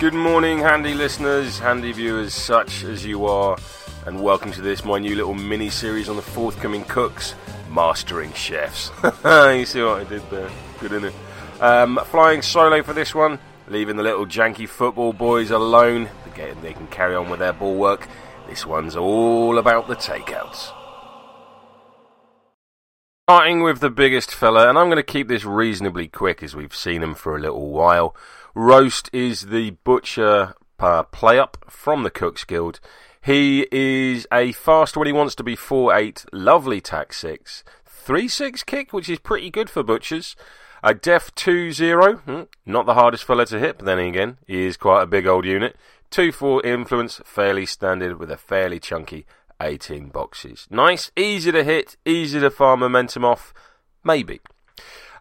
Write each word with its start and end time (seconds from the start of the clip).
Good 0.00 0.14
morning, 0.14 0.60
handy 0.60 0.94
listeners, 0.94 1.58
handy 1.58 1.90
viewers, 1.90 2.32
such 2.32 2.84
as 2.84 3.04
you 3.04 3.26
are, 3.26 3.58
and 4.06 4.22
welcome 4.22 4.52
to 4.52 4.62
this, 4.62 4.84
my 4.84 5.00
new 5.00 5.16
little 5.16 5.34
mini 5.34 5.70
series 5.70 6.08
on 6.08 6.14
the 6.14 6.22
forthcoming 6.22 6.84
cooks, 6.84 7.34
Mastering 7.68 8.32
Chefs. 8.32 8.92
you 9.02 9.66
see 9.66 9.82
what 9.82 10.00
I 10.00 10.04
did 10.04 10.22
there? 10.30 10.48
Good, 10.78 10.92
in 10.92 11.04
it? 11.06 11.14
Um, 11.60 11.98
flying 12.04 12.42
solo 12.42 12.80
for 12.84 12.92
this 12.92 13.12
one, 13.12 13.40
leaving 13.66 13.96
the 13.96 14.04
little 14.04 14.24
janky 14.24 14.68
football 14.68 15.12
boys 15.12 15.50
alone. 15.50 16.08
They 16.62 16.74
can 16.74 16.86
carry 16.86 17.16
on 17.16 17.28
with 17.28 17.40
their 17.40 17.52
ball 17.52 17.74
work. 17.74 18.06
This 18.48 18.64
one's 18.64 18.94
all 18.94 19.58
about 19.58 19.88
the 19.88 19.96
takeouts. 19.96 20.70
Starting 23.28 23.62
with 23.62 23.80
the 23.80 23.90
biggest 23.90 24.34
fella, 24.34 24.70
and 24.70 24.78
I'm 24.78 24.86
going 24.86 24.96
to 24.96 25.02
keep 25.02 25.28
this 25.28 25.44
reasonably 25.44 26.08
quick 26.08 26.42
as 26.42 26.56
we've 26.56 26.74
seen 26.74 27.02
him 27.02 27.14
for 27.14 27.36
a 27.36 27.38
little 27.38 27.68
while. 27.68 28.16
Roast 28.54 29.10
is 29.12 29.42
the 29.42 29.72
butcher 29.84 30.54
uh, 30.78 31.02
play 31.02 31.38
up 31.38 31.62
from 31.68 32.04
the 32.04 32.10
Cooks 32.10 32.44
Guild. 32.44 32.80
He 33.20 33.66
is 33.70 34.26
a 34.32 34.52
fast 34.52 34.96
when 34.96 35.06
he 35.06 35.12
wants 35.12 35.34
to 35.34 35.42
be 35.42 35.56
4 35.56 35.94
8, 35.94 36.24
lovely 36.32 36.80
tack 36.80 37.12
6, 37.12 37.64
3 37.84 38.28
6 38.28 38.62
kick, 38.62 38.94
which 38.94 39.10
is 39.10 39.18
pretty 39.18 39.50
good 39.50 39.68
for 39.68 39.82
butchers. 39.82 40.34
A 40.82 40.94
def 40.94 41.34
2 41.34 41.70
0, 41.72 42.14
hmm, 42.14 42.42
not 42.64 42.86
the 42.86 42.94
hardest 42.94 43.24
fella 43.24 43.44
to 43.44 43.58
hit, 43.58 43.76
but 43.76 43.84
then 43.84 43.98
again, 43.98 44.38
he 44.46 44.64
is 44.64 44.78
quite 44.78 45.02
a 45.02 45.06
big 45.06 45.26
old 45.26 45.44
unit. 45.44 45.76
2 46.08 46.32
4 46.32 46.64
influence, 46.64 47.20
fairly 47.26 47.66
standard 47.66 48.18
with 48.18 48.30
a 48.30 48.38
fairly 48.38 48.80
chunky 48.80 49.26
18 49.60 50.08
boxes. 50.08 50.66
Nice, 50.70 51.10
easy 51.16 51.52
to 51.52 51.64
hit, 51.64 51.96
easy 52.04 52.40
to 52.40 52.50
farm 52.50 52.80
momentum 52.80 53.24
off, 53.24 53.52
maybe. 54.04 54.40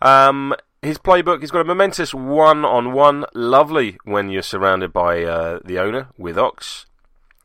Um, 0.00 0.54
his 0.82 0.98
playbook, 0.98 1.40
he's 1.40 1.50
got 1.50 1.60
a 1.60 1.64
momentous 1.64 2.12
one 2.12 2.64
on 2.64 2.92
one. 2.92 3.24
Lovely 3.34 3.98
when 4.04 4.28
you're 4.28 4.42
surrounded 4.42 4.92
by 4.92 5.22
uh, 5.22 5.60
the 5.64 5.78
owner 5.78 6.08
with 6.18 6.36
Ox. 6.36 6.86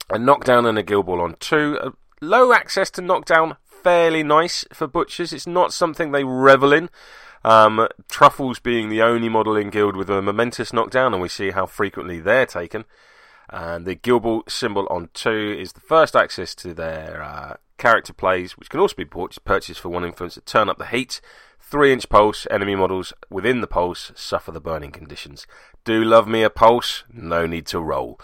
A 0.10 0.18
knockdown 0.18 0.66
and 0.66 0.78
a 0.78 0.84
Guild 0.84 1.06
Ball 1.06 1.22
on 1.22 1.36
two. 1.40 1.78
Uh, 1.82 1.92
low 2.22 2.54
access 2.54 2.90
to 2.92 3.02
knockdown, 3.02 3.58
fairly 3.66 4.24
nice 4.24 4.66
for 4.74 4.88
butchers. 4.88 5.34
It's 5.34 5.46
not 5.46 5.74
something 5.74 6.12
they 6.12 6.24
revel 6.24 6.74
in. 6.74 6.90
Um, 7.44 7.88
Truffles 8.10 8.60
being 8.60 8.90
the 8.90 9.02
only 9.02 9.30
model 9.30 9.56
in 9.56 9.70
Guild 9.70 9.96
with 9.96 10.10
a 10.10 10.22
momentous 10.22 10.74
knockdown, 10.74 11.14
and 11.14 11.22
we 11.22 11.30
see 11.30 11.52
how 11.52 11.66
frequently 11.66 12.20
they're 12.20 12.46
taken. 12.46 12.86
And 13.50 13.86
the 13.86 13.96
guild 13.96 14.50
symbol 14.50 14.88
on 14.90 15.10
two 15.14 15.56
is 15.58 15.74
the 15.74 15.80
first 15.80 16.16
access 16.16 16.54
to 16.56 16.74
their 16.74 17.24
uh, 17.24 17.56
character 17.78 18.14
plays, 18.14 18.58
which 18.58 18.70
can 18.70 18.80
also 18.80 18.96
be 18.96 19.06
purchased 19.06 19.80
for 19.80 19.90
one 19.90 20.04
influence 20.04 20.34
to 20.34 20.42
turn 20.42 20.70
up 20.70 20.78
the 20.78 20.88
heat 20.88 21.22
3 21.70 21.92
inch 21.92 22.08
pulse, 22.08 22.48
enemy 22.50 22.76
models 22.76 23.12
within 23.30 23.60
the 23.60 23.68
pulse 23.68 24.14
suffer 24.16 24.52
the 24.52 24.62
burning 24.62 24.92
conditions. 24.92 25.46
Do 25.84 26.02
love 26.04 26.28
me 26.28 26.44
a 26.44 26.50
pulse, 26.50 27.04
no 27.12 27.46
need 27.46 27.66
to 27.68 27.82
roll. 27.82 28.20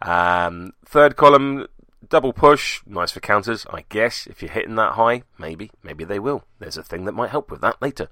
Um, 0.00 0.72
third 0.84 1.16
column, 1.16 1.66
double 2.08 2.32
push, 2.32 2.82
nice 2.86 3.10
for 3.10 3.20
counters, 3.20 3.66
I 3.70 3.84
guess. 3.88 4.26
If 4.26 4.42
you're 4.42 4.50
hitting 4.50 4.76
that 4.76 4.92
high, 4.92 5.22
maybe, 5.38 5.70
maybe 5.82 6.04
they 6.04 6.18
will. 6.18 6.44
There's 6.58 6.76
a 6.76 6.82
thing 6.82 7.04
that 7.04 7.12
might 7.12 7.30
help 7.30 7.50
with 7.50 7.60
that 7.60 7.80
later. 7.80 8.08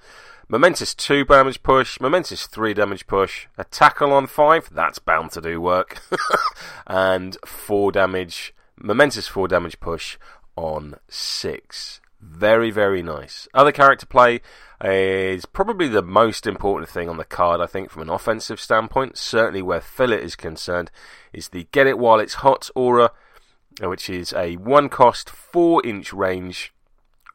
Momentous 0.48 0.94
2 0.94 1.24
damage 1.24 1.62
push, 1.62 2.00
Momentous 2.00 2.46
3 2.46 2.74
damage 2.74 3.06
push, 3.06 3.46
a 3.56 3.64
tackle 3.64 4.12
on 4.12 4.26
5, 4.26 4.70
that's 4.72 4.98
bound 4.98 5.32
to 5.32 5.40
do 5.40 5.60
work. 5.60 6.00
and 6.86 7.36
4 7.46 7.92
damage, 7.92 8.54
Momentous 8.76 9.28
4 9.28 9.48
damage 9.48 9.80
push 9.80 10.18
on 10.56 10.96
6. 11.08 12.00
Very, 12.20 12.70
very 12.70 13.02
nice. 13.02 13.48
Other 13.54 13.72
character 13.72 14.06
play 14.06 14.40
is 14.82 15.46
probably 15.46 15.88
the 15.88 16.02
most 16.02 16.46
important 16.46 16.88
thing 16.88 17.08
on 17.08 17.16
the 17.16 17.24
card, 17.24 17.60
I 17.60 17.66
think, 17.66 17.90
from 17.90 18.02
an 18.02 18.10
offensive 18.10 18.60
standpoint. 18.60 19.16
Certainly 19.16 19.62
where 19.62 19.80
Fillet 19.80 20.22
is 20.22 20.36
concerned, 20.36 20.90
is 21.32 21.48
the 21.48 21.68
Get 21.72 21.86
It 21.86 21.98
While 21.98 22.20
It's 22.20 22.34
Hot 22.34 22.70
aura, 22.74 23.10
which 23.80 24.08
is 24.08 24.32
a 24.32 24.56
one 24.56 24.88
cost, 24.88 25.30
four 25.30 25.84
inch 25.84 26.12
range 26.12 26.72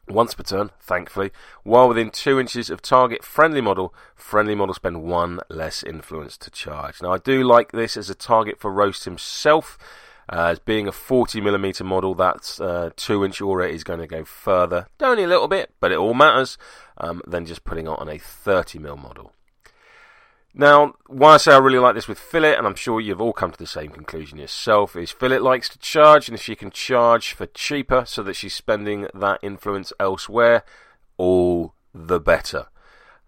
once 0.08 0.34
per 0.34 0.42
turn, 0.42 0.70
thankfully. 0.80 1.30
While 1.62 1.88
within 1.88 2.10
two 2.10 2.40
inches 2.40 2.70
of 2.70 2.82
target 2.82 3.24
friendly 3.24 3.60
model, 3.60 3.94
friendly 4.14 4.54
model 4.54 4.74
spend 4.74 5.02
one 5.02 5.40
less 5.48 5.82
influence 5.82 6.36
to 6.38 6.50
charge. 6.50 7.00
Now, 7.02 7.12
I 7.12 7.18
do 7.18 7.42
like 7.44 7.72
this 7.72 7.96
as 7.96 8.10
a 8.10 8.14
target 8.14 8.58
for 8.58 8.72
Roast 8.72 9.04
himself 9.04 9.78
uh, 10.32 10.46
as 10.52 10.58
being 10.60 10.86
a 10.86 10.92
40mm 10.92 11.84
model, 11.84 12.14
that 12.14 12.58
uh, 12.60 12.90
2 12.96 13.24
inch 13.24 13.40
aura 13.40 13.68
is 13.68 13.82
going 13.82 13.98
to 13.98 14.06
go 14.06 14.24
further, 14.24 14.86
only 15.00 15.24
a 15.24 15.28
little 15.28 15.48
bit, 15.48 15.74
but 15.80 15.90
it 15.90 15.98
all 15.98 16.14
matters, 16.14 16.56
um, 16.98 17.20
than 17.26 17.46
just 17.46 17.64
putting 17.64 17.88
on 17.88 18.08
a 18.08 18.14
30mm 18.14 18.96
model. 19.02 19.32
Now, 20.52 20.94
why 21.06 21.34
I 21.34 21.36
say 21.36 21.52
I 21.52 21.58
really 21.58 21.78
like 21.78 21.94
this 21.94 22.08
with 22.08 22.18
Fillet, 22.18 22.56
and 22.56 22.66
I'm 22.66 22.74
sure 22.74 23.00
you've 23.00 23.20
all 23.20 23.32
come 23.32 23.52
to 23.52 23.58
the 23.58 23.66
same 23.66 23.90
conclusion 23.90 24.38
yourself, 24.38 24.96
is 24.96 25.12
Fillet 25.12 25.38
likes 25.38 25.68
to 25.68 25.78
charge, 25.78 26.28
and 26.28 26.36
if 26.36 26.42
she 26.42 26.56
can 26.56 26.70
charge 26.70 27.32
for 27.32 27.46
cheaper 27.46 28.04
so 28.04 28.22
that 28.24 28.34
she's 28.34 28.54
spending 28.54 29.06
that 29.14 29.38
influence 29.42 29.92
elsewhere, 30.00 30.64
all 31.16 31.74
the 31.94 32.18
better. 32.18 32.66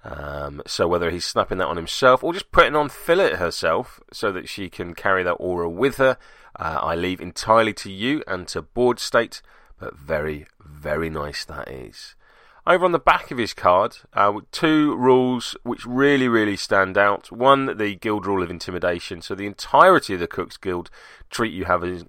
Um, 0.04 0.62
so 0.66 0.88
whether 0.88 1.10
he's 1.10 1.24
snapping 1.24 1.58
that 1.58 1.68
on 1.68 1.76
himself 1.76 2.24
or 2.24 2.32
just 2.32 2.50
putting 2.50 2.74
on 2.74 2.88
Fillet 2.88 3.36
herself 3.36 4.00
so 4.12 4.32
that 4.32 4.48
she 4.48 4.68
can 4.68 4.94
carry 4.94 5.22
that 5.22 5.34
aura 5.34 5.70
with 5.70 5.98
her, 5.98 6.18
uh, 6.58 6.80
I 6.82 6.96
leave 6.96 7.20
entirely 7.20 7.72
to 7.74 7.90
you 7.90 8.24
and 8.26 8.48
to 8.48 8.62
board 8.62 8.98
state, 8.98 9.42
but 9.78 9.96
very, 9.96 10.46
very 10.60 11.08
nice 11.08 11.44
that 11.44 11.68
is. 11.68 12.16
Over 12.64 12.84
on 12.84 12.92
the 12.92 12.98
back 13.00 13.32
of 13.32 13.38
his 13.38 13.54
card, 13.54 13.96
uh, 14.12 14.40
two 14.52 14.94
rules 14.94 15.56
which 15.64 15.84
really, 15.84 16.28
really 16.28 16.56
stand 16.56 16.96
out. 16.96 17.32
One, 17.32 17.76
the 17.76 17.96
guild 17.96 18.24
rule 18.24 18.42
of 18.42 18.50
intimidation. 18.50 19.20
So 19.20 19.34
the 19.34 19.46
entirety 19.46 20.14
of 20.14 20.20
the 20.20 20.28
Cooks 20.28 20.56
Guild 20.56 20.88
treat 21.28 21.52
you 21.52 21.64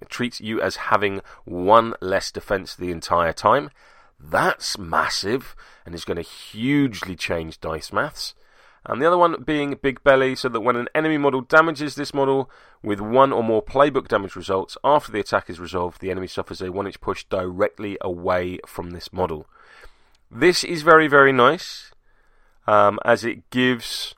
treats 0.08 0.40
you 0.40 0.60
as 0.60 0.76
having 0.76 1.22
one 1.44 1.94
less 2.00 2.30
defense 2.30 2.76
the 2.76 2.92
entire 2.92 3.32
time. 3.32 3.70
That's 4.20 4.78
massive 4.78 5.56
and 5.84 5.94
is 5.94 6.04
going 6.04 6.16
to 6.16 6.22
hugely 6.22 7.16
change 7.16 7.60
dice 7.60 7.92
maths 7.92 8.34
and 8.86 9.00
the 9.00 9.06
other 9.06 9.18
one 9.18 9.42
being 9.42 9.78
Big 9.80 10.02
Belly, 10.02 10.34
so 10.34 10.48
that 10.48 10.60
when 10.60 10.76
an 10.76 10.88
enemy 10.94 11.16
model 11.16 11.40
damages 11.40 11.94
this 11.94 12.12
model 12.12 12.50
with 12.82 13.00
one 13.00 13.32
or 13.32 13.42
more 13.42 13.62
playbook 13.62 14.08
damage 14.08 14.36
results 14.36 14.76
after 14.84 15.10
the 15.10 15.20
attack 15.20 15.48
is 15.48 15.58
resolved, 15.58 16.00
the 16.00 16.10
enemy 16.10 16.26
suffers 16.26 16.60
a 16.60 16.70
1 16.70 16.86
inch 16.86 17.00
push 17.00 17.24
directly 17.24 17.96
away 18.02 18.58
from 18.66 18.90
this 18.90 19.12
model. 19.12 19.46
This 20.36 20.64
is 20.64 20.82
very, 20.82 21.06
very 21.06 21.30
nice, 21.30 21.92
um, 22.66 22.98
as 23.04 23.24
it 23.24 23.48
gives, 23.50 24.16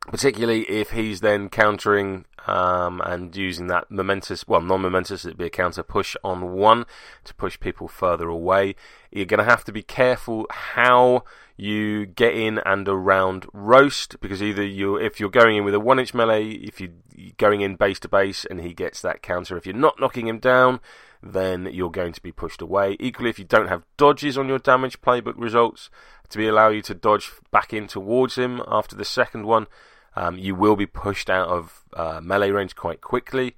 particularly 0.00 0.62
if 0.62 0.90
he's 0.90 1.20
then 1.20 1.48
countering 1.48 2.24
um, 2.46 3.00
and 3.04 3.34
using 3.34 3.68
that 3.68 3.90
momentous, 3.90 4.46
well, 4.46 4.60
non 4.60 4.82
momentous, 4.82 5.24
it'd 5.24 5.38
be 5.38 5.46
a 5.46 5.50
counter 5.50 5.82
push 5.82 6.16
on 6.22 6.52
one 6.52 6.84
to 7.24 7.34
push 7.34 7.58
people 7.58 7.88
further 7.88 8.28
away. 8.28 8.74
You're 9.10 9.26
going 9.26 9.38
to 9.38 9.50
have 9.50 9.64
to 9.64 9.72
be 9.72 9.82
careful 9.82 10.46
how 10.50 11.24
you 11.56 12.04
get 12.04 12.34
in 12.34 12.58
and 12.66 12.88
around 12.88 13.46
roast 13.52 14.20
because 14.20 14.42
either 14.42 14.64
you, 14.64 14.96
if 14.96 15.20
you're 15.20 15.30
going 15.30 15.56
in 15.56 15.64
with 15.64 15.74
a 15.74 15.80
one 15.80 15.98
inch 15.98 16.12
melee, 16.12 16.50
if 16.50 16.80
you're 16.80 16.90
going 17.38 17.60
in 17.60 17.76
base 17.76 18.00
to 18.00 18.08
base 18.08 18.44
and 18.44 18.60
he 18.60 18.74
gets 18.74 19.00
that 19.00 19.22
counter, 19.22 19.56
if 19.56 19.64
you're 19.64 19.74
not 19.74 20.00
knocking 20.00 20.26
him 20.26 20.38
down, 20.38 20.80
then 21.22 21.68
you're 21.72 21.90
going 21.90 22.12
to 22.12 22.20
be 22.20 22.32
pushed 22.32 22.60
away. 22.60 22.96
Equally, 23.00 23.30
if 23.30 23.38
you 23.38 23.44
don't 23.44 23.68
have 23.68 23.84
dodges 23.96 24.36
on 24.36 24.48
your 24.48 24.58
damage 24.58 25.00
playbook 25.00 25.34
results 25.36 25.88
to 26.28 26.38
be 26.38 26.46
allow 26.46 26.68
you 26.68 26.82
to 26.82 26.94
dodge 26.94 27.30
back 27.50 27.72
in 27.72 27.86
towards 27.86 28.36
him 28.36 28.60
after 28.68 28.94
the 28.94 29.04
second 29.04 29.46
one, 29.46 29.66
um, 30.16 30.38
you 30.38 30.54
will 30.54 30.76
be 30.76 30.86
pushed 30.86 31.28
out 31.28 31.48
of 31.48 31.84
uh, 31.94 32.20
melee 32.22 32.50
range 32.50 32.74
quite 32.76 33.00
quickly. 33.00 33.56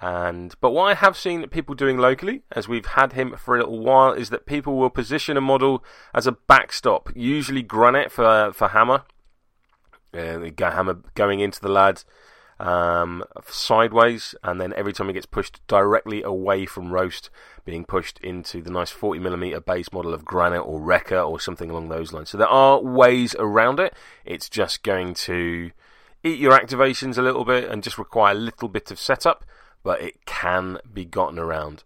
And 0.00 0.54
but 0.60 0.70
what 0.70 0.84
I 0.84 0.94
have 0.94 1.16
seen 1.16 1.46
people 1.48 1.74
doing 1.74 1.98
locally, 1.98 2.42
as 2.52 2.66
we've 2.66 2.86
had 2.86 3.12
him 3.12 3.36
for 3.36 3.54
a 3.54 3.58
little 3.58 3.80
while, 3.80 4.12
is 4.12 4.30
that 4.30 4.46
people 4.46 4.76
will 4.76 4.88
position 4.88 5.36
a 5.36 5.42
model 5.42 5.84
as 6.14 6.26
a 6.26 6.32
backstop, 6.32 7.10
usually 7.14 7.62
granite 7.62 8.10
for 8.10 8.52
for 8.52 8.68
hammer. 8.68 9.02
Uh, 10.12 10.50
hammer 10.58 10.98
going 11.14 11.40
into 11.40 11.60
the 11.60 11.68
lad 11.68 12.02
um, 12.60 13.24
sideways, 13.48 14.34
and 14.42 14.60
then 14.60 14.72
every 14.74 14.92
time 14.92 15.10
it 15.10 15.14
gets 15.14 15.26
pushed 15.26 15.66
directly 15.66 16.22
away 16.22 16.66
from 16.66 16.92
roast, 16.92 17.30
being 17.64 17.84
pushed 17.84 18.18
into 18.20 18.62
the 18.62 18.70
nice 18.70 18.92
40mm 18.92 19.64
base 19.64 19.92
model 19.92 20.14
of 20.14 20.24
granite 20.24 20.62
or 20.62 20.80
Wrecker 20.80 21.18
or 21.18 21.40
something 21.40 21.70
along 21.70 21.88
those 21.88 22.12
lines. 22.12 22.30
So 22.30 22.38
there 22.38 22.48
are 22.48 22.80
ways 22.80 23.34
around 23.38 23.80
it. 23.80 23.94
It's 24.24 24.48
just 24.48 24.82
going 24.82 25.14
to 25.14 25.70
eat 26.22 26.38
your 26.38 26.52
activations 26.52 27.18
a 27.18 27.22
little 27.22 27.44
bit 27.44 27.68
and 27.68 27.82
just 27.82 27.98
require 27.98 28.32
a 28.32 28.38
little 28.38 28.68
bit 28.68 28.90
of 28.90 28.98
setup 28.98 29.44
but 29.82 30.00
it 30.00 30.24
can 30.26 30.78
be 30.92 31.04
gotten 31.04 31.38
around. 31.38 31.84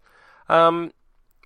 Um, 0.49 0.93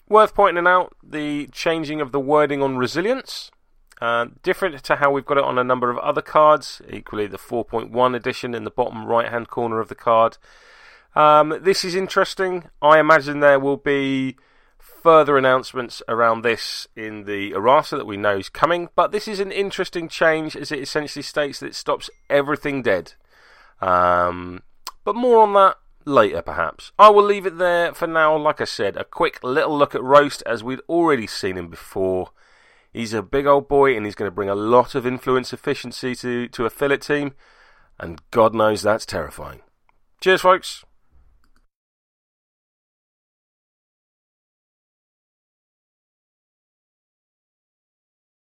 worth 0.08 0.34
pointing 0.34 0.66
out 0.66 0.96
the 1.02 1.48
changing 1.48 2.00
of 2.00 2.12
the 2.12 2.20
wording 2.20 2.62
on 2.62 2.78
resilience. 2.78 3.50
Uh, 4.00 4.26
different 4.42 4.82
to 4.84 4.96
how 4.96 5.10
we've 5.10 5.26
got 5.26 5.38
it 5.38 5.44
on 5.44 5.58
a 5.58 5.64
number 5.64 5.90
of 5.90 5.98
other 5.98 6.22
cards, 6.22 6.80
equally 6.88 7.26
the 7.26 7.38
4.1 7.38 8.14
edition 8.14 8.54
in 8.54 8.64
the 8.64 8.70
bottom 8.70 9.04
right 9.06 9.28
hand 9.28 9.48
corner 9.48 9.80
of 9.80 9.88
the 9.88 9.94
card. 9.94 10.38
Um, 11.16 11.58
this 11.62 11.84
is 11.84 11.94
interesting. 11.94 12.70
I 12.80 13.00
imagine 13.00 13.40
there 13.40 13.58
will 13.58 13.76
be 13.76 14.36
further 14.78 15.36
announcements 15.36 16.02
around 16.08 16.42
this 16.42 16.86
in 16.94 17.24
the 17.24 17.52
errata 17.52 17.96
that 17.96 18.06
we 18.06 18.16
know 18.16 18.36
is 18.36 18.48
coming, 18.48 18.88
but 18.94 19.10
this 19.10 19.26
is 19.26 19.40
an 19.40 19.50
interesting 19.50 20.08
change 20.08 20.54
as 20.56 20.70
it 20.70 20.80
essentially 20.80 21.22
states 21.22 21.60
that 21.60 21.66
it 21.66 21.74
stops 21.74 22.08
everything 22.30 22.82
dead. 22.82 23.14
Um, 23.80 24.62
But 25.04 25.16
more 25.16 25.42
on 25.42 25.54
that 25.54 25.76
later, 26.04 26.42
perhaps. 26.42 26.92
I 26.98 27.08
will 27.10 27.24
leave 27.24 27.46
it 27.46 27.58
there 27.58 27.94
for 27.94 28.06
now. 28.06 28.36
Like 28.36 28.60
I 28.60 28.64
said, 28.64 28.96
a 28.96 29.04
quick 29.04 29.42
little 29.42 29.76
look 29.76 29.94
at 29.94 30.02
Roast 30.02 30.42
as 30.46 30.62
we'd 30.62 30.80
already 30.88 31.26
seen 31.26 31.56
him 31.56 31.68
before. 31.68 32.30
He's 32.92 33.12
a 33.12 33.22
big 33.22 33.46
old 33.46 33.68
boy 33.68 33.96
and 33.96 34.04
he's 34.04 34.14
going 34.14 34.30
to 34.30 34.34
bring 34.34 34.48
a 34.48 34.54
lot 34.54 34.94
of 34.94 35.06
influence 35.06 35.52
efficiency 35.52 36.14
to, 36.16 36.48
to 36.48 36.66
a 36.66 36.70
fillet 36.70 36.98
team, 36.98 37.34
and 37.98 38.20
God 38.30 38.54
knows 38.54 38.82
that's 38.82 39.06
terrifying. 39.06 39.60
Cheers, 40.20 40.40
folks. 40.40 40.84